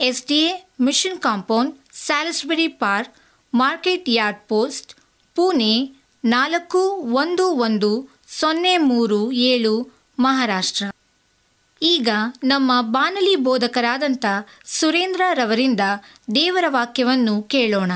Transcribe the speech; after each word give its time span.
S 0.00 0.26
D 0.26 0.34
A 0.34 0.68
mission 0.80 1.18
compound, 1.18 1.76
Salisbury 1.92 2.68
Park, 2.68 3.14
Market 3.54 4.04
Yard 4.08 4.48
post, 4.48 4.94
Pune 5.34 5.90
ನಾಲ್ಕು 6.24 6.78
ಒಂದು 7.22 7.50
ಒಂದು 7.50 8.08
ಸೊನ್ನೆ 8.26 8.76
ಮೂರು 8.76 9.32
ಏಳು 9.32 9.90
ಮಹಾರಾಷ್ಟ್ರ. 10.18 10.84
ಈಗ 11.82 12.08
ನಮ್ಮ 12.44 12.72
ಬಾನಲಿ 12.80 13.36
ಬೋಧಕರಾದಂಥ 13.36 14.24
ಸುರೇಂದ್ರ 14.64 15.22
ರವರಿಂದ 15.34 15.80
ದೇವರ 16.34 16.64
ವಾಕ್ಯವನ್ನು 16.68 17.42
ಕೇಳೋಣ. 17.42 17.92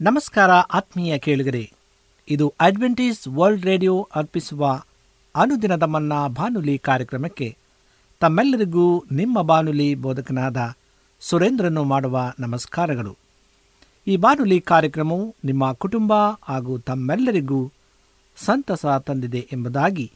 ನಮಸ್ಕಾರ 0.00 0.50
ಆತ್ಮೀಯ 0.50 1.18
ಕೇಳುಗರೆ. 1.18 1.72
ಇದು 2.28 2.54
ಅಡ್ವೆಂಟೀಸ್ 2.60 3.28
ವರ್ಲ್ಡ್ 3.28 3.66
ರೇಡಿಯೋ 3.66 4.08
ಅರ್ಪಿಸುವ 4.14 4.82
ಅನುದಿನದ 5.34 5.82
ಮನ್ನಾ 5.82 6.26
ಬಾನುಲಿ 6.26 6.78
ಕಾರ್ಯಕ್ರಮಕ್ಕೆ 6.78 7.56
ತಮ್ಮೆಲ್ಲರಿಗೂ 8.22 9.04
ನಿಮ್ಮ 9.12 9.42
ಬಾನುಲಿ 9.42 9.94
ಬೋಧಕನಾದ 9.94 10.74
ಸುರೇಂದ್ರನು 11.20 11.84
ಮಾಡುವ 11.84 12.32
ನಮಸ್ಕಾರಗಳು. 12.38 13.16
ಈ 14.06 14.16
ಬಾನುಲಿ 14.16 14.60
ಕಾರ್ಯಕ್ರಮವು 14.60 15.34
ನಿಮ್ಮ 15.44 15.72
ಕುಟುಂಬ 15.72 16.12
ಹಾಗೂ 16.42 16.78
ತಮ್ಮೆಲ್ಲರಿಗೂ 16.78 17.70
ಸಂತಸ 18.36 18.86
ತಂದಿದೆ 18.86 19.48
ಎಂಬುದಾಗಿ 19.52 20.12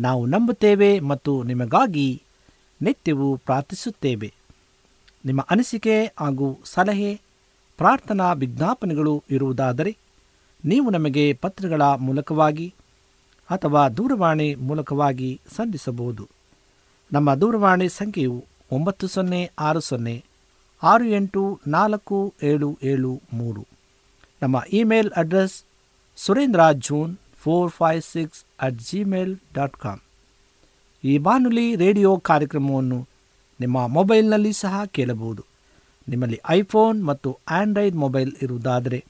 ನಾವು 0.00 0.26
ನಂಬುತ್ತೇವೆ 0.26 1.00
ಮತ್ತು 1.00 1.42
ನಿಮಗಾಗಿ 1.42 2.22
ನಿತ್ಯವೂ 2.82 3.36
ಪ್ರಾರ್ಥಿಸುತ್ತೇವೆ. 3.36 4.34
ನಿಮ್ಮ 5.24 5.46
ಅನಿಸಿಕೆ 5.50 6.12
ಹಾಗೂ 6.20 6.58
ಸಲಹೆ, 6.64 7.20
ಪ್ರಾರ್ಥನಾ 7.76 8.32
ವಿಜ್ಞಾಪನೆಗಳು 8.32 9.22
ಇರುವುದಾದರೆ 9.30 9.96
ನೀವು 10.64 10.90
ನಮಗೆ 10.90 11.32
ಪತ್ರಗಳ 11.32 11.82
ಮೂಲಕವಾಗಿ 11.82 12.74
ಅಥವಾ 13.50 13.88
ದೂರವಾಣಿ 13.88 14.54
ಮೂಲಕವಾಗಿ 14.54 15.40
ಸಂಧಿಸಬಹುದು. 15.56 16.28
ನಮ್ಮ 17.14 17.34
ದೂರವಾಣಿ 17.34 17.88
ಸಂಖ್ಯೆಯು 17.88 18.44
ಒಂಬತ್ತು 18.72 19.06
ಸೊನ್ನೆ 19.08 19.40
ಆರು 19.60 19.80
ಸೊನ್ನೆ 19.80 20.24
ಆರು 20.82 21.04
ಎಂಟು 21.04 21.60
ನಾಲ್ಕು 21.66 22.34
ಏಳು 22.42 22.78
ಏಳು 22.82 23.20
ಮೂರು. 23.32 23.62
ನಮ್ಮ 24.42 24.56
email 24.72 25.10
address 25.16 25.64
Surendra 26.16 26.60
June 26.72 27.12
four 27.36 27.72
five 27.72 28.02
six 28.02 28.44
at 28.60 28.78
Gmail 28.90 29.36
dot 29.54 29.76
com. 29.76 30.00
ಈ 31.04 31.18
ಬಾನುಲಿ 31.18 31.76
ರೇಡಿಯೋ 31.76 32.16
ಕಾರ್ಯಕ್ರಮವನ್ನು 32.16 33.08
ನಿಮ್ಮ 33.60 33.86
ಮೊಬೈಲ್ನಲ್ಲಿ 33.86 34.52
ಸಹ 34.52 34.84
ಕೇಳಬಹುದು. 34.84 35.44
ನಿಮ್ಮಲ್ಲಿ 36.08 36.40
ಐಫೋನ್ 36.48 37.06
ಮತ್ತು 37.06 37.38
ಆಂಡ್ರಾಯ್ಡ್ 37.50 37.96
ಮೊಬೈಲ್ 37.96 38.32
ಇರುವುದಾದರೆ 38.42 39.04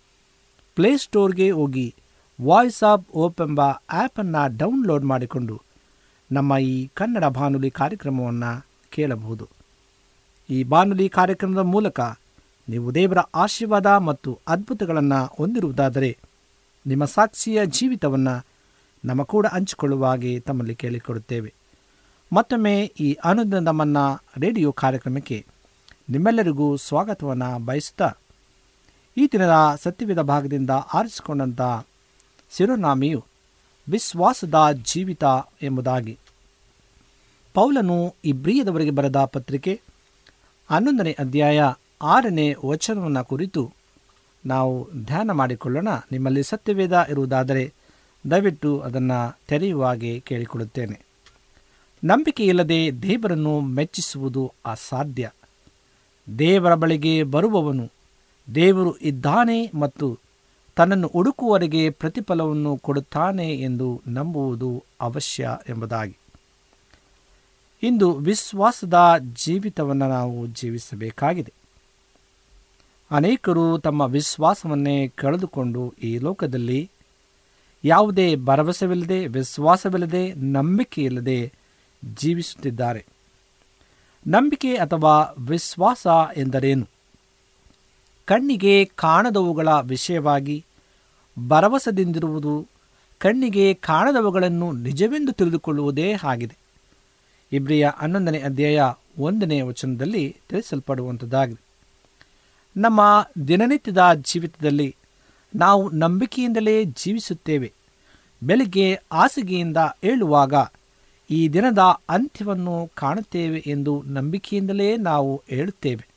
ಪ್ಲೇಸ್ಟೋರ್ಗೆ 0.76 1.50
ಹೋಗಿ 1.50 1.94
ವಾಯ್ಸ್ 2.38 2.82
ಆಫ್ 2.82 3.06
ಓಪ್ 3.14 3.40
ಎಂಬ 3.40 3.60
ಆ್ಯಪನ್ನು 3.92 4.56
ಡೌನ್ಲೋಡ್ 4.56 5.04
ಮಾಡಿಕೊಂಡು 5.04 5.56
ನಮ್ಮ 6.32 6.58
ಈ 6.58 6.90
ಕನ್ನಡ 6.94 7.24
ಬಾನುಲಿ 7.24 7.70
ಕಾರ್ಯಕ್ರಮವನ್ನು 7.70 8.66
ಕೇಳಬಹುದು. 8.90 9.48
ಈ 10.50 10.64
ಬಾನುಲಿ 10.64 11.08
ಕಾರ್ಯಕ್ರಮದ 11.08 11.58
ಮೂಲಕ 11.58 12.00
ನೀವು 12.68 12.94
ದೇವರ 12.94 13.18
ಆಶೀರ್ವಾದ 13.18 13.86
ಮತ್ತು 13.86 14.38
ಅದ್ಭುತಗಳನ್ನು 14.48 15.24
ಹೊಂದಿರುವುದಾದರೆ 15.24 16.18
ನಿಮ್ಮ 16.86 17.04
ಸಾಕ್ಷಿಯ 17.04 17.66
ಜೀವಿತವನ್ನು 17.66 18.46
ನಮ್ಮ 19.04 19.22
ಕೂಡ 19.22 19.46
ಹಂಚಿಕೊಳ್ಳುವ 19.46 20.06
ಹಾಗೆ 20.06 20.40
ತಮ್ಮಲ್ಲಿ 20.40 20.74
ಕೇಳಿಕೊಡುತ್ತೇವೆ. 20.74 21.54
ಮತ್ತೊಮ್ಮೆ 22.32 22.92
ಈ 23.00 23.12
ಅನುದಿನ 23.12 23.68
ಮನ್ನ 23.68 23.96
ರೇಡಿಯೋ 24.38 24.72
ಕಾರ್ಯಕ್ರಮಕ್ಕೆ 24.72 25.46
ನಿಮ್ಮೆಲ್ಲರಿಗೂ 26.10 26.76
ಸ್ವಾಗತವನ್ನು 26.76 27.64
ಬಯಸುತ್ತಾ 27.64 28.12
ಈ 29.16 29.26
ದಿನದ 29.26 29.50
ಸತ್ಯವಿದ 29.82 30.18
ಭಾಗದಿಂದ 30.18 30.70
ಆರಿಸಿಕೊಂಡಂಥ 30.70 31.60
ಶಿರೋನಾಮಿಯು 32.50 33.24
ವಿಶ್ವಾಸದ 33.90 34.54
ಜೀವಿತ 34.84 35.24
ಎಂಬುದಾಗಿ. 35.62 36.18
ಪೌಲನು 37.54 38.14
ಇಬ್ರಿಯದವರಿಗೆ 38.24 38.90
ಬರೆದ 38.90 39.16
ಪತ್ರಿಕೆ 39.16 39.80
ಹನ್ನೊಂದನೇ 40.70 41.12
ಅಧ್ಯಾಯ 41.12 41.62
ಆರನೇ 42.02 42.54
ವಚನವನ್ನು 42.66 43.24
ಕುರಿತು 43.24 43.72
ನಾವು 44.46 44.90
ಧ್ಯಾನ 45.04 45.30
ಮಾಡಿಕೊಳ್ಳೋಣ. 45.30 45.88
ನಿಮ್ಮಲ್ಲಿ 46.12 46.42
ಸತ್ಯವೇದ 46.42 47.06
ಇರುವುದಾದರೆ 47.08 47.72
ದಯವಿಟ್ಟು 48.30 48.80
ಅದನ್ನು 48.80 49.38
ತೆರೆಯುವ 49.48 49.84
ಹಾಗೆ 49.84 50.20
ಕೇಳಿಕೊಳ್ಳುತ್ತೇನೆ. 50.20 51.00
ನಂಬಿಕೆಯಿಲ್ಲದೆ 52.04 53.02
ದೇವರನ್ನು 53.02 53.60
ಮೆಚ್ಚಿಸುವುದು 53.60 54.52
ಅಸಾಧ್ಯ. 54.66 55.30
ದೇವರ 56.38 56.74
ಬಳಿಗೆ 56.74 57.22
ಬರುವವನು 57.22 57.90
ದೇವರು 58.54 58.96
ಇದ್ದಾನೆ 58.96 59.70
ಮತ್ತು 59.78 60.18
ತನ್ನನ್ನು 60.76 61.10
ಹುಡುಕುವವರೆಗೆ 61.12 61.90
ಪ್ರತಿಫಲವನ್ನು 61.90 62.76
ಕೊಡುತ್ತಾನೆ 62.76 63.54
ಎಂದು 63.54 64.02
ನಂಬುವುದು 64.06 64.84
ಅವಶ್ಯ 65.00 65.58
ಎಂಬುದಾಗಿ. 65.68 66.16
ಇಂದು 67.82 68.12
ವಿಶ್ವಾಸದ 68.12 68.98
ಜೀವಿತವನ್ನು 69.34 70.08
ನಾವು 70.08 70.46
ಜೀವಿಸಬೇಕಾಗಿದೆ. 70.46 71.52
ಅನೇಕರು 73.10 73.78
ತಮ್ಮ 73.78 74.00
ವಿಶ್ವಾಸವನ್ನೇ 74.00 75.08
ಕಳೆದುಕೊಂಡು 75.08 75.94
ಈ 76.02 76.18
ಲೋಕದಲ್ಲಿ 76.18 76.90
ಯಾವುದೇ 77.84 78.36
ಭರವಸೆವಿಲ್ಲದೆ, 78.36 79.26
ವಿಶ್ವಾಸವಿಲ್ಲದೆ, 79.26 80.34
ನಂಬಿಕೆಯಿಲ್ಲದೆ 80.34 81.52
ಜೀವಿಸುತ್ತಿದ್ದಾರೆ. 82.14 83.06
ನಂಬಿಕೆ 84.26 84.76
ಅಥವಾ 84.76 85.34
ವಿಶ್ವಾಸ 85.38 86.06
ಎಂದರೇನು? 86.36 86.93
ಕಣ್ಣಿಗೆ 88.24 88.84
ಕಾಣದವುಗಳ 88.84 89.68
ವಿಷಯವಾಗಿ 89.68 90.64
ಭರವಸೆದಿಂದಿರುವುದು 91.48 92.68
ಕಣ್ಣಿಗೆ 93.18 93.74
ಕಾಣದವುಗಳನ್ನು 93.74 94.72
ನಿಜವೆಂದು 94.72 95.32
ತಿಳಿದುಕೊಳ್ಳುವುದೇ 95.32 96.14
ಆಗಿದೆ. 96.24 96.56
ಇಬ್ರಿಯ 97.52 97.90
ಹನ್ನೊಂದನೇ 97.94 98.38
ಅಧ್ಯಾಯ 98.38 98.82
ಒಂದನೇ 99.18 99.60
ವಚನದಲ್ಲಿ 99.60 100.36
ತಿಳಿಸಲ್ಪಡುವಂಥದ್ದಾಗಿದೆ 100.48 101.64
ನಮ್ಮ 102.76 103.30
ದಿನನಿತ್ಯದ 103.48 104.12
ಜೀವಿತದಲ್ಲಿ 104.14 104.96
ನಾವು 105.56 105.90
ನಂಬಿಕೆಯಿಂದಲೇ 105.90 106.84
ಜೀವಿಸುತ್ತೇವೆ. 106.84 107.72
ಬೆಳಿಗ್ಗೆ 108.42 108.94
ಹಾಸಿಗೆಯಿಂದ 108.94 109.76
ಏಳುವಾಗ 110.04 110.54
ಈ 111.30 111.48
ದಿನದ 111.48 111.78
ಅಂತ್ಯವನ್ನು 112.08 112.90
ಕಾಣುತ್ತೇವೆ 112.94 113.64
ಎಂದು 113.66 114.02
ನಂಬಿಕೆಯಿಂದಲೇ 114.06 114.96
ನಾವು 114.96 115.42
ಹೇಳುತ್ತೇವೆ. 115.48 116.13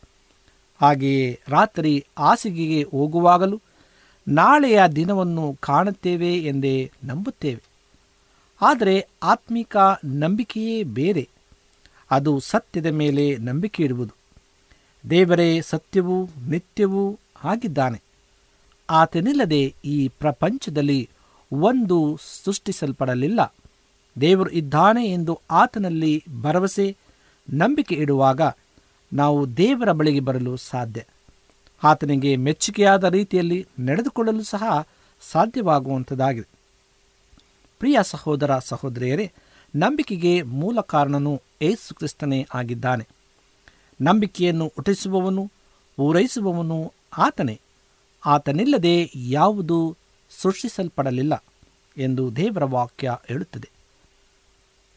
ಹಾಗೆಯೇ 0.82 1.40
ರಾತ್ರಿ 1.48 2.08
ಹಾಸಿಗೆಗೆ 2.20 2.84
ಹೋಗುವಾಗಲೂ 2.84 3.62
ನಾಳೆಯ 4.28 4.82
ದಿನವನ್ನು 4.96 5.58
ಕಾಣುತ್ತೇವೆ 5.60 6.36
ಎಂದೇ 6.36 6.92
ನಂಬುತ್ತೇವೆ. 7.04 7.62
ಆದರೆ 8.62 9.08
ಆತ್ಮಿಕ 9.24 9.78
ನಂಬಿಕೆಯೇ 10.06 10.84
ಬೇರೆ. 10.84 11.30
ಅದು 12.12 12.40
ಸತ್ಯದ 12.40 12.86
ಮೇಲೆ 12.86 13.38
ನಂಬಿಕೆ 13.38 13.84
ಇಡುವುದು. 13.84 14.14
ದೇವರೇ, 15.10 15.62
ಸತ್ಯವೂ 15.62 16.30
ನಿತ್ಯವೂ 16.48 17.20
ಆಗಿದ್ದಾನೆ. 17.44 18.02
ಆತನಿಲ್ಲದೆ 18.90 19.76
ಈ 19.86 20.08
ಪ್ರಪಂಚದಲ್ಲಿ 20.08 21.10
ಒಂದು 21.52 22.20
ಸೃಷ್ಟಿಸಲ್ಪಡಲಿಲ್ಲ. 22.46 23.56
ದೇವರು 24.22 24.50
ಇದ್ದಾನೆ 24.50 25.06
ಎಂದು 25.06 25.40
ಆತನಲ್ಲಿ 25.52 26.24
ಭರವಸೆ, 26.42 26.98
ನಂಬಿಕೆ 27.54 27.96
ಇಡುವಾಗ 27.96 28.42
ನಾವು 29.14 29.58
ದೇವರ 29.58 29.92
ಬಳಿಗೆ 29.92 30.20
ಬರಲು 30.20 30.58
ಸಾಧ್ಯ. 30.58 31.04
ಆತನಿಗೆ 31.84 32.36
ಮೆಚ್ಚುಗೆಯಾದ 32.36 33.04
ರೀತಿಯಲ್ಲಿ 33.04 33.68
ನಡೆದುಕೊಳ್ಳಲು 33.80 34.44
ಸಹ 34.44 34.88
ಸಾಧ್ಯವಾಗುವಂಥದ್ದಾಗಿದೆ. 35.32 36.48
ಪ್ರಿಯ 37.80 37.98
ಸಹೋದರ 38.02 38.60
ಸಹೋದರಿಯರೇ, 38.60 39.32
ನಂಬಿಕೆಗೆ 39.76 40.42
ಮೂಲ 40.42 40.82
ಕಾರಣನು 40.82 41.42
ಏಸು 41.62 41.96
ಕ್ರಿಸ್ತನೇ 41.96 42.48
ಆಗಿದ್ದಾನೆ. 42.54 43.08
ನಂಬಿಕೆಯನ್ನು 44.02 44.68
ಹುಟ್ಟಿಸುವವನು, 44.68 45.52
ಪೂರೈಸುವವನು 45.96 46.94
ಆತನೇ. 47.18 47.60
ಆತನಿಲ್ಲದೆ 48.26 49.12
ಯಾವುದು 49.16 49.98
ಸೃಷ್ಟಿಸಲ್ಪಡಲಿಲ್ಲ 50.42 51.44
ಎಂದು 51.98 52.36
ದೇವರ 52.36 52.64
ವಾಕ್ಯ 52.64 53.18
ಹೇಳುತ್ತದೆ. 53.28 53.70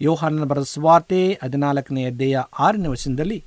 ಯೋಹಾನನ 0.03 0.45
ಬರ 0.45 0.63
ಸುವಾರ್ತೆ 0.63 1.39
ಹದಿನಾಲ್ಕನೆಯ 1.43 2.11
ದೇಹ 2.11 2.39
ಆರನೇ 2.39 2.89
ವಚನದಲ್ಲಿ 2.89 3.45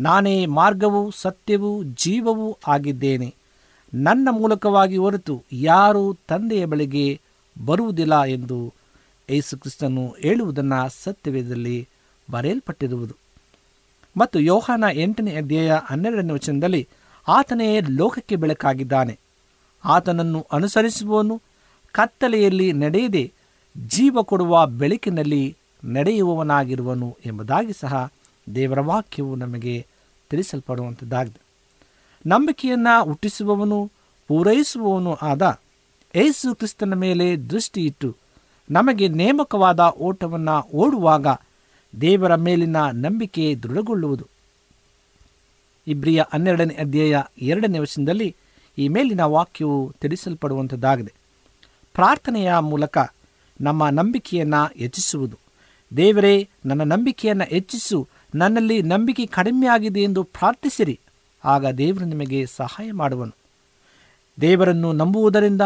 ನಾನೇ 0.00 0.46
ಮಾರ್ಗವೂ, 0.46 1.10
ಸತ್ಯವೂ, 1.10 1.82
ಜೀವವೂ 1.82 2.56
ಆಗಿದ್ದೇನೆ. 2.68 3.34
ನನ್ನ 3.94 4.28
ಮೂಲಕವಾಗಿ 4.30 4.96
ಹೊರತು 4.96 5.42
ಯಾರೂ 5.52 6.16
ತಂದೆಯ 6.28 6.66
ಬಳಿಗೆ 6.66 7.20
ಬರುವುದಿಲ್ಲ 7.66 8.24
ಎಂದು 8.24 8.72
ಯೇಸು 9.30 9.58
ಕ್ರಿಸ್ತನು 9.58 10.14
ಹೇಳುವುದನ್ನು 10.18 11.04
ಸತ್ಯವೇದದಲ್ಲಿ 11.04 11.88
ಬರೆಯಲ್ಪಟ್ಟಿರುವುದು. 12.30 13.14
ಮತ್ತು 14.16 14.40
ಯೋಹಾನ 14.40 14.84
ಎಂಟನೇ 14.92 15.36
ಅಧ್ಯಾಯ 15.36 15.80
ಹನ್ನೆರಡನೇ 15.84 16.32
ವಚನದಲ್ಲಿ 16.32 16.88
ಆತನೇ 17.28 17.80
ಲೋಕಕ್ಕೆ 17.80 18.36
ಬೆಳಕಾಗಿದ್ದಾನೆ. 18.36 19.18
ಆತನನ್ನು 19.84 20.46
ಅನುಸರಿಸುವವನು 20.52 21.42
ಕತ್ತಲೆಯಲ್ಲಿ 21.92 22.72
ನಡೆಯದೆ 22.72 23.32
ಜೀವ 23.86 24.22
ಕೊಡುವ 24.22 24.66
ಬೆಳಕಿನಲ್ಲಿ 24.66 25.56
ನಡೆಯುವವನಾಗಿರುವನು 25.84 27.16
ಎಂಬುದಾಗಿ 27.26 27.72
ಸಹ 27.72 28.10
ದೇವರ 28.54 28.80
ವಾಕ್ಯವು 28.80 29.34
ನಮಗೆ 29.36 29.86
ತಿಳಿಸಲ್ಪಡುವಂಥದ್ದಾಗಿದೆ. 30.30 31.40
ನಂಬಿಕೆಯನ್ನು 32.26 33.04
ಹುಟ್ಟಿಸುವವನು, 33.04 33.90
ಪೂರೈಸುವವನು 34.28 35.14
ಆದ 35.14 35.58
ಏಸು 36.14 36.54
ಕ್ರಿಸ್ತನ 36.54 36.94
ಮೇಲೆ 36.94 37.36
ದೃಷ್ಟಿ 37.36 37.84
ಇಟ್ಟು 37.84 38.16
ನಮಗೆ 38.70 39.08
ನೇಮಕವಾದ 39.08 39.80
ಓಟವನ್ನು 39.80 40.68
ಓಡುವಾಗ 40.68 41.26
ದೇವರ 42.00 42.34
ಮೇಲಿನ 42.34 42.76
ನಂಬಿಕೆ 42.92 43.54
ದೃಢಗೊಳ್ಳುವುದು. 43.54 44.26
ಇಬ್ರಿಯ 45.86 46.22
ಹನ್ನೆರಡನೇ 46.32 46.74
ಅಧ್ಯಾಯ 46.74 47.22
ಎರಡನೇ 47.38 47.78
ವಚನದಲ್ಲಿ 47.78 48.36
ಈ 48.78 48.88
ಮೇಲಿನ 48.88 49.20
ವಾಕ್ಯವು 49.20 49.94
ತಿಳಿಸಲ್ಪಡುವಂಥದ್ದಾಗಿದೆ. 50.00 51.12
ಪ್ರಾರ್ಥನೆಯ 51.94 52.52
ಮೂಲಕ 52.58 52.98
ನಮ್ಮ 53.60 53.88
ನಂಬಿಕೆಯನ್ನು 53.88 54.72
ಹೆಚ್ಚಿಸುವುದು. 54.78 55.36
ದೇವರೇ, 55.96 56.48
ನನ್ನ 56.66 56.82
ನಂಬಿಕೆಯನ್ನು 56.82 57.44
ಹೆಚ್ಚಿಸು 57.44 58.08
ನನ್ನಲ್ಲಿ 58.34 58.82
ನಂಬಿಕೆ 58.82 59.26
ಕಡಿಮೆಯಾಗಿದೆ 59.26 60.00
ಎಂದು 60.00 60.22
ಪ್ರಾರ್ಥಿಸಿರಿ. 60.22 61.00
ಆಗ 61.44 61.66
ದೇವರು 61.66 62.04
ನಿಮಗೆ 62.04 62.46
ಸಹಾಯ 62.46 62.92
ಮಾಡುವನು. 62.92 63.32
ದೇವರನ್ನು 64.40 64.92
ನಂಬುವುದರಿಂದ 64.92 65.60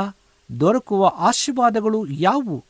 ದೊರಕುವ 0.61 1.13
ಆಶೀರ್ವಾದಗಳು 1.17 2.07
ಯಾವುವು? 2.07 2.65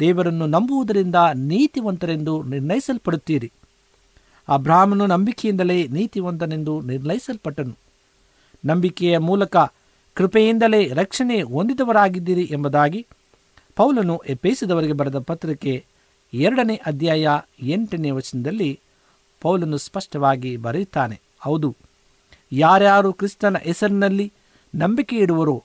ದೇವರನ್ನು 0.00 0.46
ನಂಬುವುದರಿಂದ 0.46 1.14
ನೀತಿವಂತರೆಂದು 1.34 2.42
ನಿರ್ಣಯಿಸಲ್ಪಡುತ್ತೀರಿ. 2.42 3.52
ಅಬ್ರಾಹ್ಮನು 4.48 5.06
ನಂಬಿಕೆಯಿಂದಲೇ 5.06 5.88
ನೀತಿವಂತನೆಂದು 5.88 6.80
ನಿರ್ಣಯಿಸಲ್ಪಟ್ಟನು. 6.80 7.76
ನಂಬಿಕೆಯ 8.64 9.18
ಮೂಲಕ 9.18 9.56
ಕೃಪೆಯಿಂದಲೇ 10.14 10.88
ರಕ್ಷಣೆ 10.88 11.42
ಹೊಂದಿದವರಾಗಿದ್ದೀರಿ 11.42 12.48
ಎಂಬುದಾಗಿ 12.50 13.06
ಪೌಲನು 13.76 14.18
ಎಪ್ಪೇಸಿದವರಿಗೆ 14.18 14.92
ಬರೆದ 14.92 15.18
ಪತ್ರಕ್ಕೆ 15.18 15.84
ಎರಡನೇ 16.34 16.80
ಅಧ್ಯಾಯ 16.86 17.28
ಎಂಟನೇ 17.62 18.10
ವಚನದಲ್ಲಿ 18.10 18.80
ಪೌಲನು 19.46 19.78
ಸ್ಪಷ್ಟವಾಗಿ 19.78 20.56
ಬರೆಯುತ್ತಾನೆ, 20.56 21.20
ಹೌದು, 21.40 21.76
ಯಾರ್ಯಾರು 22.52 23.12
ಕ್ರಿಸ್ತನ 23.12 23.56
ಹೆಸರಿನಲ್ಲಿ 23.56 24.32
ನಂಬಿಕೆ 24.74 25.16
ಇಡುವರೋ 25.16 25.64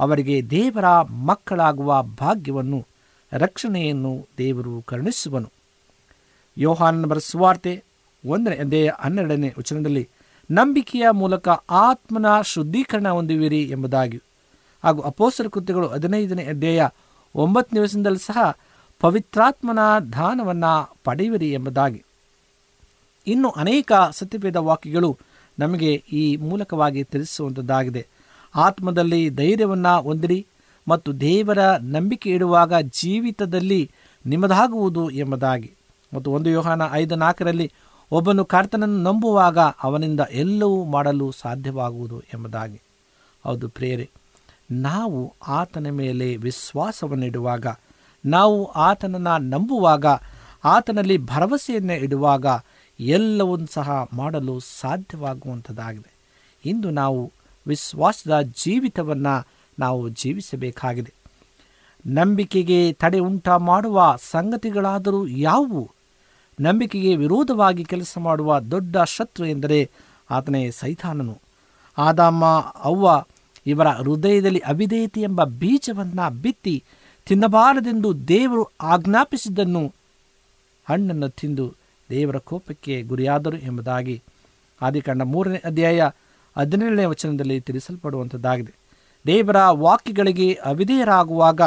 ಅವರಿಗೆ 0.00 0.50
ದೇವರ 0.50 1.02
ಮಕ್ಕಳಾಗುವ 1.26 2.02
ಭಾಗ್ಯವನ್ನು, 2.02 2.86
ರಕ್ಷಣೆಯನ್ನು 3.32 4.26
ದೇವರು 4.38 4.82
ಕರುಣಿಸುವನು. 4.82 5.52
ಯೋಹಾನನ 6.58 7.12
ಸುವಾರ್ತೆ 7.18 7.84
ಒಂದನೇ 8.26 8.56
ಅಧ್ಯಾಯ 8.56 8.90
ಹನ್ನೆರಡನೇ 9.00 9.52
ವಚನದಲ್ಲಿ, 9.58 10.08
ನಂಬಿಕೆಯ 10.50 11.06
ಮೂಲಕ 11.10 11.48
ಆತ್ಮನ 11.70 12.40
ಶುದ್ಧೀಕರಣ 12.40 13.08
ಹೊಂದುವಿರಿ 13.08 13.62
ಎಂಬುದಾಗಿ. 13.62 14.20
ಹಾಗೂ 14.84 15.00
ಅಪೋಸರ 15.02 15.48
ಕೃತ್ಯಗಳು 15.48 15.88
ಹದಿನೈದನೇ 15.88 16.44
ಅಧ್ಯಾಯ 16.44 16.88
ಒಂಬತ್ತು 17.34 17.82
ವಚನದಲ್ಲಿ 17.82 18.18
ಸಹ, 18.18 18.56
ಪವಿತ್ರಾತ್ಮನ 19.00 19.78
ದಾನವನ್ನು 20.12 20.96
ಪಡೆಯುವಿರಿ 21.04 21.52
ಎಂಬುದಾಗಿ. 21.52 22.04
ಇನ್ನು 23.26 23.50
ಅನೇಕ 23.50 23.92
ಸತ್ಯವೇದ 24.10 24.56
ವಾಕ್ಯಗಳು 24.56 25.18
ನಮಗೆ 25.58 25.94
ಈ 25.94 26.36
ಮೂಲಕವಾಗಿ 26.36 27.04
ತಿಳಿಸುವಂಥದ್ದಾಗಿದೆ 27.04 28.06
ಆತ್ಮದಲ್ಲಿ 28.54 29.30
ಧೈರ್ಯವನ್ನು 29.30 30.02
ಹೊಂದಿರಿ 30.02 30.46
ಮತ್ತು 30.88 31.20
ದೇವರ 31.20 31.58
ನಂಬಿಕೆ 31.76 32.30
ಇಡುವಾಗ 32.30 32.74
ಜೀವಿತದಲ್ಲಿ 32.74 33.90
ನಿಮ್ಮದಾಗುವುದು 34.26 35.10
ಎಂಬುದಾಗಿ. 35.10 35.72
ಮತ್ತು 36.14 36.32
ಒಂದು 36.32 36.50
ಯೋಹಾನ 36.50 36.82
ಐದು 36.92 37.14
ನಾಲ್ಕರಲ್ಲಿ 37.14 37.72
ಒಬ್ಬನು 38.12 38.44
ಕರ್ತನನ್ನು 38.44 39.02
ನಂಬುವಾಗ 39.02 39.58
ಅವನಿಂದ 39.58 40.20
ಎಲ್ಲವೂ 40.30 40.84
ಮಾಡಲು 40.84 41.32
ಸಾಧ್ಯವಾಗುವುದು 41.32 42.20
ಎಂಬುದಾಗಿ. 42.20 42.80
ಹೌದು 43.44 43.68
ಪ್ರೇರೆ 43.68 44.10
ನಾವು 44.70 45.34
ಆತನ 45.48 45.86
ಮೇಲೆ 45.90 46.36
ವಿಶ್ವಾಸವನ್ನು 46.36 47.26
ಇಡುವಾಗ 47.26 47.66
ನಾವು 48.26 48.64
ಆತನನ್ನು 48.64 49.38
ನಂಬುವಾಗ, 49.38 50.06
ಆತನಲ್ಲಿ 50.64 51.18
ಭರವಸೆಯನ್ನು 51.18 51.92
ಇಡುವಾಗ 51.92 52.46
ಎಲ್ಲವನ್ನೂ 53.00 53.66
ಸಹ 53.66 54.08
ಮಾಡಲು 54.12 54.60
ಸಾಧ್ಯವಾಗುವಂಥದ್ದಾಗಿದೆ. 54.60 56.14
ಇಂದು 56.64 56.90
ನಾವು 56.90 57.32
ವಿಶ್ವಾಸದ 57.66 58.40
ಜೀವಿತವನ್ನು 58.40 59.46
ನಾವು 59.78 60.08
ಜೀವಿಸಬೇಕಾಗಿದೆ. 60.08 61.12
ನಂಬಿಕೆಗೆ 62.06 62.92
ತಡೆ 62.92 63.18
ಉಂಟ 63.18 63.48
ಮಾಡುವ 63.48 64.16
ಸಂಗತಿಗಳಾದರೂ 64.30 65.26
ಯಾವುವು? 65.26 65.90
ನಂಬಿಕೆಗೆ 66.60 67.16
ವಿರೋಧವಾಗಿ 67.16 67.84
ಕೆಲಸ 67.84 68.18
ಮಾಡುವ 68.18 68.60
ದೊಡ್ಡ 68.60 68.96
ಶತ್ರು 68.96 69.46
ಎಂದರೆ 69.46 69.90
ಆತನೇ 70.30 70.70
ಸೈತಾನನು. 70.70 71.38
ಆದಾಮ, 71.98 72.44
ಅವ್ವ 72.74 73.24
ಇವರ 73.66 73.88
ಹೃದಯದಲ್ಲಿ 73.88 74.58
ಅವಿಧೇಯತೆ 74.58 75.20
ಎಂಬ 75.20 75.44
ಬೀಜವನ್ನು 75.44 76.42
ಬಿತ್ತಿ 76.42 76.84
ತಿನ್ನಬಾರದೆಂದು 77.26 78.28
ದೇವರು 78.28 78.64
ಆಜ್ಞಾಪಿಸಿದ್ದನ್ನು 78.80 79.92
ಹಣ್ಣನ್ನು 80.88 81.28
ತಿಂದು 81.28 81.83
ದೇವರ 82.14 82.38
ಕೋಪಕ್ಕೆ 82.38 83.02
ಗುರಿಯಾದರು 83.02 83.56
ಎಂಬುದಾಗಿ 83.56 84.22
ಆದಿಕಾಂಡ 84.82 85.22
ಮೂರನೇ 85.22 85.62
ಅಧ್ಯಾಯ 85.64 86.10
ಹದಿನೇಳನೇ 86.58 87.04
ವಚನದಲ್ಲಿ 87.04 87.60
ತಿಳಿಸಲ್ಪಡುವಂಥದ್ದಾಗಿದೆ. 87.60 88.74
ದೇವರ 89.26 89.56
ವಾಕ್ಯಗಳಿಗೆ 89.68 90.52
ಅವಿಧೇಯರಾಗುವಾಗ 90.52 91.60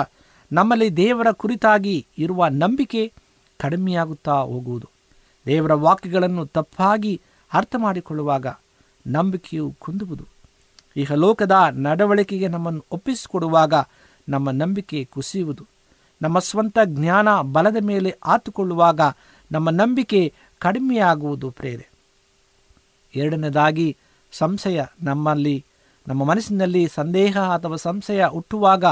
ನಮ್ಮಲ್ಲಿ 0.51 0.97
ದೇವರ 0.97 1.31
ಕುರಿತಾಗಿ 1.31 2.07
ಇರುವ 2.17 2.47
ನಂಬಿಕೆ 2.47 3.13
ಕಡಿಮೆಯಾಗುತ್ತಾ 3.59 4.31
ಹೋಗುವುದು. 4.31 4.89
ದೇವರ 5.45 5.73
ವಾಕ್ಯಗಳನ್ನು 5.73 6.45
ತಪ್ಪಾಗಿ 6.45 7.21
ಅರ್ಥ 7.53 7.75
ಮಾಡಿಕೊಳ್ಳುವಾಗ 7.77 8.45
ನಂಬಿಕೆಯು 9.07 9.75
ಕುಂದುವುದು. 9.79 10.23
ಈಗ 10.97 11.11
ಲೋಕದ 11.11 11.51
ನಡವಳಿಕೆಗೆ 11.71 12.47
ನಮ್ಮನ್ನು 12.47 12.85
ಒಪ್ಪಿಸಿಕೊಡುವಾಗ 12.91 13.73
ನಮ್ಮ 14.29 14.51
ನಂಬಿಕೆ 14.51 15.05
ಕುಸಿಯುವುದು. 15.05 15.65
ನಮ್ಮ 16.21 16.39
ಸ್ವಂತ 16.39 16.77
ಜ್ಞಾನ 16.85 17.41
ಬಲದ 17.41 17.77
ಮೇಲೆ 17.81 18.15
ಆತುಕೊಳ್ಳುವಾಗ 18.25 19.01
ನಮ್ಮ 19.51 19.69
ನಂಬಿಕೆ 19.69 20.33
ಕಡಿಮೆಯಾಗುವುದು 20.59 21.51
ಪ್ರೇರೆ. 21.51 21.87
ಎರಡನೇದಾಗಿ, 23.15 23.97
ಸಂಶಯ 24.31 24.83
ನಮ್ಮಲ್ಲಿ, 25.01 25.65
ನಮ್ಮ 26.07 26.23
ಮನಸ್ಸಿನಲ್ಲಿ 26.23 26.87
ಸಂದೇಹ 26.87 27.37
ಅಥವಾ 27.37 27.75
ಸಂಶಯ 27.75 28.25
ಹುಟ್ಟುವಾಗ 28.25 28.85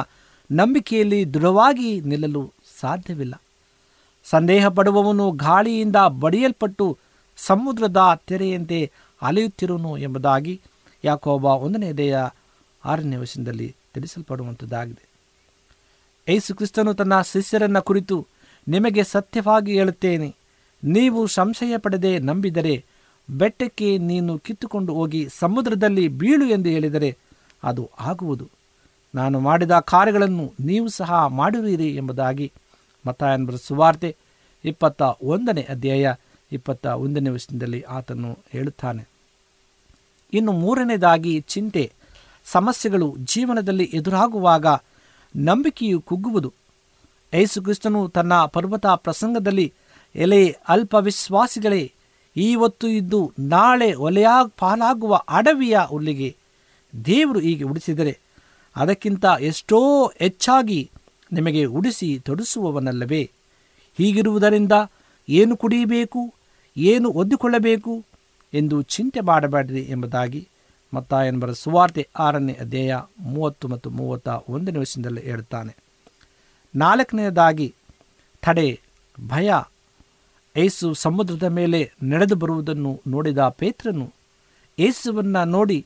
ನಂಬಿಕೆಯಲ್ಲಿ 0.51 1.33
ದೃಢವಾಗಿ 1.33 2.01
ನಿಲ್ಲಲು 2.01 2.53
ಸಾಧ್ಯವಿಲ್ಲ. 2.79 3.41
ಸಂದೇಹ 4.23 4.67
ಪಡುವವನು 4.67 5.31
ಗಾಳಿಯಿಂದ 5.31 5.95
ಬಡಿಯಲ್ಪಟ್ಟು 5.95 6.97
ಸಮುದ್ರದ 7.37 7.97
ತೆರೆಯಂತೆ 8.27 8.91
ಅಲೆಯುತ್ತಿರುವನು 9.21 9.97
ಎಂಬುದಾಗಿ 9.97 10.61
ಯಾಕೋಬ 11.03 11.45
ಒಂದನೇ 11.45 11.91
ದೇಹ 11.91 12.15
ಆರನೇ 12.85 13.15
ವಶದಲ್ಲಿ 13.15 13.75
ತಿಳಿಸಲ್ಪಡುವಂಥದ್ದಾಗಿದೆ. 13.93 15.09
ಯೇಸು 16.31 16.55
ಕ್ರಿಸ್ತನು 16.55 16.93
ತನ್ನ 16.93 17.21
ಶಿಷ್ಯರನ್ನ 17.21 17.79
ಕುರಿತು 17.79 18.27
ನಿಮಗೆ 18.67 19.03
ಸತ್ಯವಾಗಿ 19.03 19.73
ಹೇಳುತ್ತೇನೆ. 19.73 20.35
ನೀವು 20.83 21.27
ಸಂಶಯ 21.27 21.77
ಪಡೆದೇ 21.77 22.19
ನಂಬಿದರೆ 22.19 22.85
ಬೆಟ್ಟಕ್ಕೆ 23.29 23.97
ನೀನು 23.97 24.39
ಕಿತ್ತುಕೊಂಡು 24.39 24.93
ಹೋಗಿ 24.93 25.27
ಸಮುದ್ರದಲ್ಲಿ 25.39 26.07
ಬೀಳು 26.07 26.45
ಎಂದು 26.45 26.69
ಹೇಳಿದರೆ 26.69 27.17
ಅದು 27.63 27.89
ಆಗುವುದು. 27.99 28.49
ನಾನು 29.15 29.39
ಮಾಡಿದ 29.39 29.71
ಕಾರ್ಯಗಳನ್ನು 29.71 30.53
ನೀವು 30.59 30.87
ಸಹ 30.87 31.27
ಮಾಡುವಿರಿ 31.27 31.95
ಎಂಬುದಾಗಿ 31.95 32.51
ಮತಾಯನ್ಬರ 33.07 33.55
ಸುವಾರ್ತೆ 33.55 34.15
ಇಪ್ಪತ್ತ 34.65 35.01
ಒಂದನೇ 35.01 35.61
ಅಧ್ಯಾಯ 35.61 36.13
ಇಪ್ಪತ್ತ 36.51 36.85
ಒಂದನೇ 36.85 37.29
ವರ್ಷದಲ್ಲಿ 37.29 37.81
ಆತನು 37.81 38.37
ಹೇಳುತ್ತಾನೆ. 38.51 39.07
ಇನ್ನು 40.33 40.51
ಮೂರನೇದಾಗಿ 40.51 41.39
ಚಿಂತೆ 41.39 41.91
ಸಮಸ್ಯೆಗಳು 42.45 43.15
ಜೀವನದಲ್ಲಿ 43.19 43.83
ಎದುರಾಗುವಾಗ 43.83 44.65
ನಂಬಿಕೆಯು 45.35 46.01
ಕುಗ್ಗುವುದು. 46.01 46.53
ಯೇಸುಕ್ರಿಸ್ತನು 47.33 48.09
ತನ್ನ 48.09 48.45
ಪರ್ವತ 48.45 48.87
ಪ್ರಸಂಗದಲ್ಲಿ 48.87 49.73
ಎಲೆ 50.15 50.57
ಅಲ್ಪ 50.67 50.95
ವಿಶ್ವಾಸಿಗಳೇ 50.99 51.91
ಇವತ್ತು 52.35 52.87
ಇದ್ದು 52.87 53.33
ನಾಳೆ 53.39 53.93
ಒಲೆಯ 53.93 54.27
ಪಾಲಾಗುವ 54.59 55.15
ಅಡವಿಯ 55.29 55.79
ಹುಲ್ಲಿಗೆ 55.87 56.35
ದೇವರು 57.05 57.39
ಹೀಗೆ 57.39 57.63
ಉಡಿಸಿದರೆ, 57.63 58.19
ಅದಕ್ಕಿಂತ 58.75 59.25
ಎಷ್ಟೋ 59.39 60.05
ಹೆಚ್ಚಾಗಿ 60.05 60.91
ನಿಮಗೆ 61.31 61.65
ಉಡಿಸಿ 61.65 62.19
ತೊಡಿಸುವವನಲ್ಲವೇ? 62.19 63.31
ಹೀಗಿರುವುದರಿಂದ 63.97 64.71
ಏನು 65.29 65.57
ಕುಡಿಯಬೇಕು, 65.57 66.33
ಏನು 66.77 67.09
ಒದ್ದುಕೊಳ್ಳಬೇಕು 67.09 68.05
ಎಂದು 68.53 68.81
ಚಿಂತೆ 68.81 69.21
ಮಾಡಬೇಡ್ರಿ 69.21 69.81
ಎಂಬುದಾಗಿ 69.81 70.47
ಮತ್ತಾಯನ್ಬರ 70.93 71.51
ಸುವಾರ್ತೆ 71.51 72.07
ಆರನೇ 72.19 72.53
ಅಧ್ಯಾಯ 72.53 73.01
ಮೂವತ್ತು 73.19 73.67
ಮತ್ತು 73.67 73.89
ಮೂವತ್ತ 73.89 74.27
ಒಂದನೇ 74.27 74.79
ವರ್ಷದಲ್ಲಿ 74.79 75.21
ಹೇಳುತ್ತಾನೆ. 75.21 75.75
ನಾಲ್ಕನೆಯದಾಗಿ, 76.75 77.75
ತಡೆ, 78.41 78.79
ಭಯ 79.27 79.53
ಏಸು 80.57 80.93
ಸಮುದ್ರದ 80.93 81.43
ಮೇಲೆ 81.43 81.91
ನಡೆದು 82.03 82.35
ಬರುವುದನ್ನು 82.35 83.01
ನೋಡಿದ 83.07 83.37
ಪೇತ್ರನು 83.37 84.13
ಏಸುವನ್ನು 84.79 85.45
ನೋಡಿ 85.45 85.85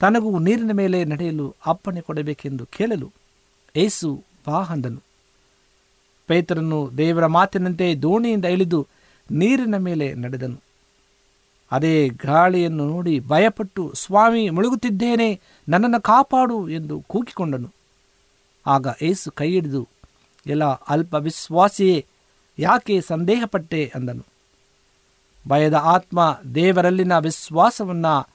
ತನಗೂ 0.00 0.38
ನೀರಿನ 0.38 0.72
ಮೇಲೆ 0.72 1.04
ನಡೆಯಲು 1.04 1.54
ಅಪ್ಪಣೆ 1.66 2.00
ಕೊಡಬೇಕೆಂದು 2.00 2.66
ಕೇಳಲು 2.66 3.12
ಏಸು 3.76 4.24
ಬಾ 4.46 4.62
ಅಂದನು. 4.62 5.02
ಪೇತ್ರನು 6.26 6.90
ದೇವರ 6.96 7.26
ಮಾತಿನಂತೆ 7.26 7.94
ದೋಣಿಯಿಂದ 7.94 8.44
ಇಳಿದು 8.44 8.86
ನೀರಿನ 9.30 9.76
ಮೇಲೆ 9.76 10.14
ನಡೆದನು. 10.14 10.62
ಅದೇ 11.72 12.08
ಗಾಳಿಯನ್ನು 12.08 12.88
ನೋಡಿ 12.88 13.20
ಭಯಪಟ್ಟು, 13.20 13.92
ಸ್ವಾಮಿ, 13.94 14.50
ಮುಳುಗುತ್ತಿದ್ದೇನೆ, 14.50 15.40
ನನ್ನನ್ನು 15.68 16.00
ಕಾಪಾಡು 16.00 16.68
ಎಂದು 16.68 17.00
ಕೂಗಿಕೊಂಡನು. 17.00 17.70
ಆಗ 18.66 18.86
ಏಸು 19.02 19.30
ಕೈ 19.30 19.50
ಹಿಡಿದು, 19.50 19.88
ಎಲ್ಲ 20.46 20.64
ಅಲ್ಪ 20.64 21.14
ವಿಶ್ವಾಸಿಯೇ 21.14 22.06
ಯಾಕೆ 22.60 23.00
ಸಂದೇಹಪಟ್ಟೆ 23.00 23.92
ಅಂದನು. 23.94 24.26
ಭಯದ 25.48 25.74
ಆತ್ಮ 25.74 26.40
ದೇವರಲ್ಲಿನ 26.54 27.18
ವಿಶ್ವಾಸವನ್ನು 27.18 28.30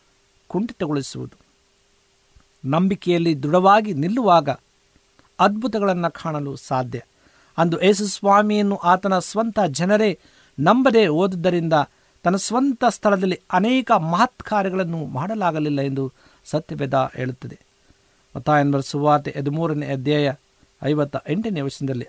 ಕುಂಠಿತಗೊಳಿಸುವುದು. 0.48 1.40
ನಂಬಿಕೆಯಲ್ಲಿ 2.66 3.44
ದೃಢವಾಗಿ 3.44 3.94
ನಿಲ್ಲುವಾಗ 3.94 4.50
ಅದ್ಭುತಗಳನ್ನು 5.40 6.12
ಕಾಣಲು 6.12 6.56
ಸಾಧ್ಯ. 6.56 7.02
ಅಂದು 7.58 7.82
ಯೇಸು 7.82 8.08
ಸ್ವಾಮಿಯನ್ನು 8.08 8.76
ಆತನ 8.76 9.20
ಸ್ವಂತ 9.20 9.60
ಜನರೇ 9.68 10.20
ನಂಬದೆ 10.60 11.08
ಓದುದರಿಂದ 11.08 11.74
ತನ್ನ 12.24 12.36
ಸ್ವಂತ 12.36 12.84
ಸ್ಥಳದಲ್ಲಿ 12.90 13.42
ಅನೇಕ 13.54 13.92
ಮಹತ್ 13.92 14.44
ಕಾರ್ಯಗಳನ್ನು 14.44 15.06
ಮಾಡಲಾಗಲಿಲ್ಲ 15.06 15.82
ಎಂದು 15.82 16.14
ಸತ್ಯವೇದ 16.46 17.12
ಹೇಳುತ್ತದೆ. 17.16 17.60
ಮತಾಯನ್ವರ 18.38 18.80
ಸುವಾರ್ತೆ 18.80 19.36
ಹದಿಮೂರನೇ 19.38 19.88
ಅಧ್ಯಾಯ 19.88 20.34
ಐವತ್ತ 20.84 21.16
ಎಂಟನೇ 21.30 21.62
ವರ್ಷದಲ್ಲಿ 21.62 22.06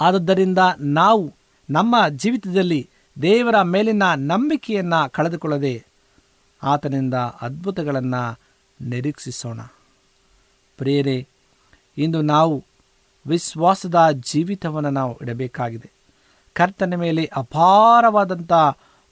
ಆದದ್ದರಿಂದ 0.00 0.58
ನಾವು 0.78 1.34
ನಮ್ಮ 1.70 1.96
ಜೀವಿತದಲ್ಲಿ 2.08 2.90
ದೇವರ 3.22 3.62
ಮೇಲಿನ 3.62 4.02
ನಂಬಿಕೆಯನ್ನು 4.16 5.10
ಕಳೆದುಕೊಳ್ಳದೆ 5.10 5.84
ಆತನಿಂದ 6.62 7.14
ಅದ್ಭುತಗಳನ್ನು 7.14 8.38
ನಿರೀಕ್ಷಿಸೋಣ. 8.80 9.60
ಪ್ರೇರೆ 10.78 11.28
ಇಂದು 11.98 12.22
ನಾವು 12.22 12.64
ವಿಶ್ವಾಸದ 13.26 14.10
ಜೀವಿತವನ್ನು 14.10 14.90
ನಾವು 14.90 15.18
ಇಡಬೇಕಾಗಿದೆ. 15.22 15.90
ಕರ್ತನ 16.52 16.94
ಮೇಲೆ 16.94 17.30
ಅಪಾರವಾದಂಥ 17.36 18.52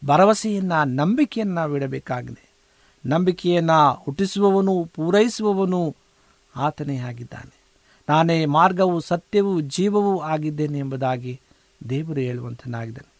ಭರವಸೆಯನ್ನು, 0.06 0.84
ನಂಬಿಕೆಯನ್ನು 0.84 1.54
ನಾವು 1.54 1.76
ಇಡಬೇಕಾಗಿದೆ. 1.76 2.50
ನಂಬಿಕೆಯನ್ನು 3.06 4.02
ಹುಟ್ಟಿಸುವವನು, 4.04 4.84
ಪೂರೈಸುವವನು 4.84 5.96
ಆತನೇ 6.56 6.96
ಆಗಿದ್ದಾನೆ. 6.96 7.59
ನಾನೇ 8.10 8.46
ಮಾರ್ಗವು, 8.46 9.00
ಸತ್ಯವೂ, 9.00 9.60
ಜೀವವೂ 9.60 10.20
ಆಗಿದ್ದೇನೆ 10.20 10.78
ಎಂಬುದಾಗಿ 10.78 11.40
ದೇವರು 11.88 12.20
ಹೇಳುವಂತನಾಗಿದ್ದಾನೆ. 12.20 13.12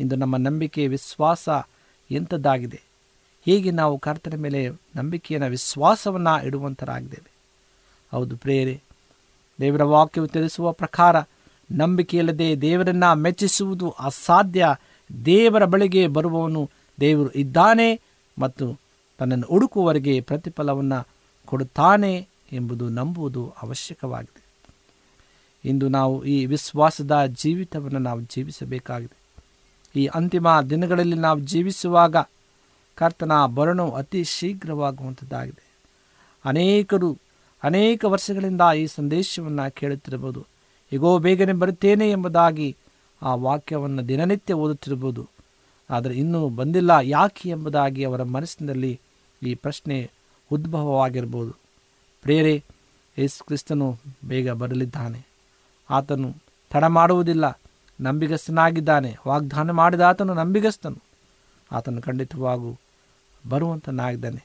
ಇಂದು 0.00 0.16
ನಮ್ಮ 0.16 0.36
ನಂಬಿಕೆ 0.36 0.86
ವಿಶ್ವಾಸ 0.86 1.48
ಎಂಥದ್ದಾಗಿದೆ? 2.10 2.80
ಹೀಗೆ 3.44 3.70
ನಾವು 3.70 3.98
ಕರ್ತನ 3.98 4.36
ಮೇಲೆ 4.36 4.68
ನಂಬಿಕೆಯನ್ನು, 4.68 5.48
ವಿಶ್ವಾಸವನ್ನು 5.48 6.46
ಇಡುವಂತರಾಗಿದ್ದೇವೆ? 6.46 7.32
ಹೌದು 8.12 8.36
ಪ್ರೇರೆ 8.36 8.82
ದೇವರ 9.60 9.82
ವಾಕ್ಯವು 9.82 10.26
ತಿಳಿಸುವ 10.26 10.72
ಪ್ರಕಾರ 10.72 11.16
ನಂಬಿಕೆಯಿಲ್ಲದೆ 11.72 12.60
ದೇವರನ್ನು 12.60 13.14
ಮೆಚ್ಚಿಸುವುದು 13.14 13.90
ಅಸಾಧ್ಯ. 13.90 14.66
ದೇವರ 15.24 15.64
ಬಳಿಗೆ 15.64 16.06
ಬರುವವನು 16.06 16.70
ದೇವರು 17.00 17.30
ಇದ್ದಾನೆ 17.30 18.00
ಮತ್ತು 18.38 18.78
ತನ್ನನ್ನು 19.18 19.46
ಹುಡುಕುವವರೆಗೆ 19.46 20.20
ಪ್ರತಿಫಲವನ್ನು 20.20 21.08
ಕೊಡುತ್ತಾನೆ. 21.46 22.28
ಎಂಬುದು 22.52 22.88
ನಂಬುವುದು 22.88 23.54
ಅವಶ್ಯಕವಾಗಿದೆ. 23.62 24.48
ಇಂದು 25.64 25.88
ನಾವು 25.88 26.24
ಈ 26.24 26.46
ವಿಶ್ವಾಸದ 26.46 27.24
ಜೀವಿತವನ್ನು 27.26 27.98
ನಾವು 27.98 28.20
ಜೀವಿಸಬೇಕಾಗಿದೆ. 28.20 29.18
ಈ 29.96 30.06
ಅಂತಿಮ 30.06 30.60
ದಿನಗಳಲ್ಲಿ 30.60 31.16
ನಾವು 31.16 31.40
ಜೀವಿಸುವಾಗ 31.40 32.16
ಕರ್ತನ 32.94 33.46
ಬರಣವು 33.46 33.90
ಅತಿ 33.90 34.24
ಶೀಘ್ರವಾಗುವಂಥದ್ದಾಗಿದೆ. 34.24 35.76
ಅನೇಕರು 36.44 37.18
ಅನೇಕ 37.62 38.04
ವರ್ಷಗಳಿಂದ 38.04 38.60
ಈ 38.76 38.86
ಸಂದೇಶವನ್ನು 38.86 39.74
ಕೇಳುತ್ತಿರಬಹುದು. 39.74 40.46
ಈಗೋ 40.92 41.18
ಬೇಗನೆ 41.18 41.52
ಬರುತ್ತೇನೆ 41.52 42.10
ಎಂಬುದಾಗಿ 42.10 42.76
ಆ 43.22 43.34
ವಾಕ್ಯವನ್ನು 43.34 44.08
ದಿನನಿತ್ಯ 44.08 44.54
ಓದುತ್ತಿರಬಹುದು. 44.54 45.28
ಆದರೆ 45.90 46.14
ಇನ್ನೂ 46.14 46.48
ಬಂದಿಲ್ಲ 46.48 46.90
ಯಾಕೆ 47.02 47.50
ಎಂಬುದಾಗಿ 47.50 48.04
ಅವರ 48.04 48.22
ಮನಸ್ಸಿನಲ್ಲಿ 48.22 49.00
ಈ 49.42 49.54
ಪ್ರಶ್ನೆ 49.54 50.10
ಉದ್ಭವವಾಗಿರ್ಬೋದು 50.52 51.67
ಪ್ರೇರೆ 52.28 52.64
ಯೇಸು 53.18 53.44
ಕ್ರಿಸ್ತನು 53.44 53.98
ಬೇಗ 54.24 54.50
ಬರಲಿದ್ದಾನೆ. 54.50 55.26
ಆತನು 55.90 56.34
ತಡ 56.70 56.84
ಮಾಡುವುದಿಲ್ಲ, 56.84 57.60
ನಂಬಿಗಸ್ತನಾಗಿದ್ದಾನೆ. 58.00 59.16
ವಾಗ್ದಾನ 59.28 59.70
ಮಾಡಿದ 59.70 60.00
ಆತನು 60.00 60.34
ನಂಬಿಗಸ್ತನು. 60.34 61.02
ಆತನು 61.72 62.02
ಖಂಡಿತವಾಗೂ 62.02 62.78
ಬರುವಂತನಾಗಿದ್ದಾನೆ. 63.48 64.44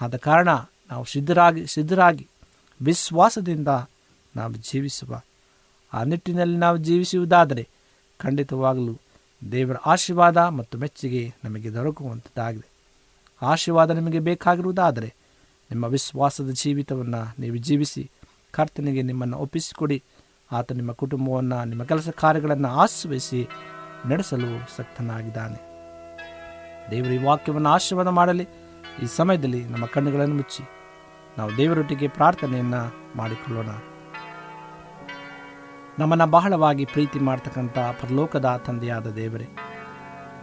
ಆದ 0.00 0.16
ಕಾರಣ 0.16 0.48
ನಾವು 0.90 1.04
ಸಿದ್ಧರಾಗಿ 1.04 1.66
ಸಿದ್ಧರಾಗಿ 1.66 2.28
ವಿಶ್ವಾಸದಿಂದ 2.82 3.68
ನಾವು 4.36 4.52
ಜೀವಿಸುವ, 4.52 5.20
ಆ 5.92 6.02
ನಿಟ್ಟಿನಲ್ಲಿ 6.02 6.56
ನಾವು 6.56 6.76
ಜೀವಿಸುವುದಾದರೆ 6.76 7.68
ಖಂಡಿತವಾಗಲೂ 8.18 8.98
ದೇವರ 9.52 9.76
ಆಶೀರ್ವಾದ 9.76 10.36
ಮತ್ತು 10.36 10.78
ಮೆಚ್ಚುಗೆ 10.78 11.34
ನಮಗೆ 11.44 11.74
ದೊರಕುವಂಥದ್ದಾಗಿದೆ 11.74 12.70
ಆಶೀರ್ವಾದ 13.42 13.90
ನಿಮಗೆ 13.90 14.18
ಬೇಕಾಗಿರುವುದಾದರೆ 14.18 15.19
ನಿಮ್ಮ 15.70 15.84
ವಿಶ್ವಾಸದ 15.84 16.50
ಜೀವಿತವನ್ನು 16.50 17.40
ನೀವು 17.40 17.56
ಜೀವಿಸಿ, 17.56 18.10
ಕರ್ತನಿಗೆ 18.50 19.02
ನಿಮ್ಮನ್ನು 19.02 19.38
ಒಪ್ಪಿಸಿಕೊಡಿ. 19.38 20.02
ಆತ 20.52 20.72
ನಿಮ್ಮ 20.72 20.92
ಕುಟುಂಬವನ್ನು, 20.92 21.64
ನಿಮ್ಮ 21.64 21.84
ಕೆಲಸ 21.84 22.08
ಕಾರ್ಯಗಳನ್ನು 22.08 22.68
ಆಶ್ರಯಿಸಿ 22.68 23.48
ನಡೆಸಲು 24.08 24.76
ಸಕ್ತನಾಗಿದ್ದಾನೆ. 24.76 25.58
ದೇವರ 26.90 27.12
ಈ 27.12 27.24
ವಾಕ್ಯವನ್ನು 27.24 27.68
ಆಶೀರ್ವಾದ 27.68 28.08
ಮಾಡಲಿ. 28.08 28.48
ಈ 29.02 29.06
ಸಮಯದಲ್ಲಿ 29.06 29.64
ನಮ್ಮ 29.64 29.86
ಕಣ್ಣುಗಳನ್ನು 29.86 30.34
ಮುಚ್ಚಿ. 30.34 30.64
ನಾವು 31.38 31.56
ದೇವರೊಟ್ಟಿಗೆ 31.56 32.08
ಪ್ರಾರ್ಥನೆಯನ್ನು 32.08 32.82
ಮಾಡಿಕೊಳ್ಳೋಣ. 33.16 33.70
ನಮ್ಮನ್ನು 35.98 36.26
ಬಹಳವಾಗಿ 36.26 36.84
ಪ್ರೀತಿ 36.84 37.18
ಮಾಡ್ತಕ್ಕಂಥ 37.18 37.78
ಪರಲೋಕದ 37.78 38.62
ತಂದೆಯಾದ 38.66 39.10
ದೇವರೇ, 39.10 39.48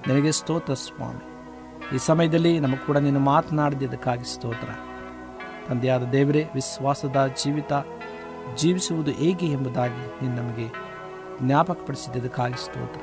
ನಿನಗೆ 0.07 0.31
ಸ್ತೋತ್ರ 0.31 0.73
ಸ್ವಾಮಿ. 0.73 1.23
ಈ 1.95 1.97
ಸಮಯದಲ್ಲಿ 1.97 2.59
ನಮ್ಮ 2.59 2.75
ಕೂಡ 2.75 2.97
ನೀನು 2.97 3.19
ಮಾತನಾಡಿದ್ದಕ್ಕಾಗಿ 3.19 4.33
ಸ್ತೋತ್ರ. 4.33 4.69
ತಂದೆಯಾದ 5.69 6.03
ದೇವರೇ, 6.03 6.47
ವಿಶ್ವಾಸದ 6.53 7.31
ಜೀವಿತ 7.43 7.73
ಜೀವಿಸುವುದು 8.55 9.11
ಹೇಗೆ 9.11 9.47
ಎಂಬುದಾಗಿ 9.47 10.01
ನೀನು 10.21 10.35
ನಮಗೆ 10.35 10.67
ಜ್ಞಾಪಕಪಡಿಸಿದ್ದಕ್ಕಾಗಿ 11.41 12.65
ಸ್ತೋತ್ರ. 12.65 13.01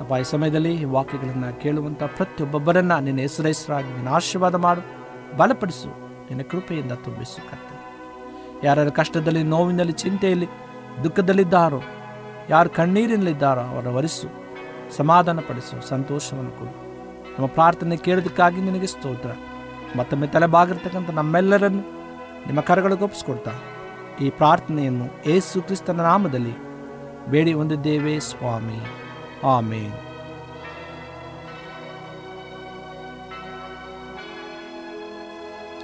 ಅಪ್ಪ, 0.00 0.12
ಈ 0.12 0.22
ಸಮಯದಲ್ಲಿ 0.22 0.74
ಈ 0.74 0.84
ವಾಕ್ಯಗಳನ್ನು 0.84 1.60
ಕೇಳುವಂಥ 1.60 2.02
ಪ್ರತಿಯೊಬ್ಬೊಬ್ಬರನ್ನು 2.02 3.00
ನಿನ್ನ 3.00 3.20
ಹೆಸರಾಗಿ 3.20 3.92
ನಿನ್ನ 3.92 4.08
ಆಶೀರ್ವಾದ 4.08 4.54
ಮಾಡು, 4.54 4.82
ಬಲಪಡಿಸು, 5.36 5.88
ನಿನ್ನ 6.28 6.42
ಕೃಪೆಯಿಂದ 6.42 6.92
ತುಂಬಿಸು 6.92 7.50
ಕತ್ತೆ 7.50 7.78
ಯಾರ್ಯಾರ 8.66 8.88
ಕಷ್ಟದಲ್ಲಿ, 8.88 9.42
ನೋವಿನಲ್ಲಿ, 9.42 9.92
ಚಿಂತೆಯಲ್ಲಿ, 9.92 10.48
ದುಃಖದಲ್ಲಿದ್ದಾರೋ, 11.04 11.80
ಯಾರು 12.48 12.70
ಕಣ್ಣೀರಿನಲ್ಲಿದ್ದಾರೋ 12.70 13.60
ಅವರ 13.60 13.88
ವರಿಸು 13.88 14.28
ಸಮಾಧಾನ 14.96 15.40
ಪಡಿಸು 15.40 15.88
ಸಂತೋಷವನ್ನು 15.88 16.50
ಕೊಡು. 16.50 16.74
ನಮ್ಮ 17.36 17.46
ಪ್ರಾರ್ಥನೆ 17.46 17.96
ಕೇಳೋದಕ್ಕಾಗಿ 17.96 18.60
ನಿನಗೆ 18.60 18.86
ಸ್ತೋತ್ರ. 18.86 19.28
ಮತ್ತೊಮ್ಮೆ 19.96 20.26
ತಲೆಬಾಗಿರ್ತಕ್ಕಂಥ 20.26 21.10
ನಮ್ಮೆಲ್ಲರನ್ನು 21.10 21.98
ನಿಮ್ಮ 22.46 22.60
ಕರಗಳಿಗೆ 22.60 23.04
ಒಪ್ಪಿಸ್ಕೊಡ್ತಾ 23.04 23.50
ಈ 24.20 24.30
ಪ್ರಾರ್ಥನೆಯನ್ನು 24.30 25.24
ಏಸು 25.26 25.62
ಕ್ರಿಸ್ತನ 25.62 26.00
ನಾಮದಲ್ಲಿ 26.00 26.68
ಬೇಡಿ 27.30 27.52
ಹೊಂದಿದ್ದೇವೆ, 27.52 28.20
ಸ್ವಾಮಿ. 28.20 28.80
ಆಮೇನ್. 29.46 29.92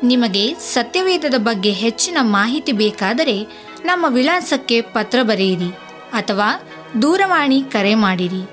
ನಿಮಗೆ 0.02 0.54
ಸತ್ಯವೇದದ 0.54 1.34
ಬಗ್ಗೆ 1.38 1.70
ಹೆಚ್ಚಿನ 1.70 2.18
ಮಾಹಿತಿ 2.20 2.72
ಬೇಕಾದರೆ 2.72 3.44
ನಮ್ಮ 3.84 4.06
ವಿಳಾಸಕ್ಕೆ 4.08 4.80
ಪತ್ರ 4.80 5.18
ಬರೆಯಿರಿ 5.22 5.70
ಅಥವಾ 6.12 6.62
ದೂರವಾಣಿ 7.02 7.62
ಕರೆ 7.62 7.94
ಮಾಡಿರಿ. 7.94 8.50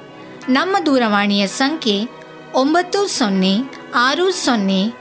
ನಮ್ಮ 0.50 0.78
ದೂರವಾಣಿಯ 0.86 1.48
ಸಂಖ್ಯೆ 1.48 2.08
ಒಂಬತ್ತು 2.54 3.08
ಸೊನ್ನೆ 3.08 3.58
ಆರು 3.96 4.32
ಸೊನ್ನೆ 4.32 5.01